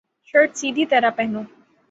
shirt 0.29 0.49
سیدھی 0.59 0.85
طرح 0.91 1.09
پہنو 1.17 1.41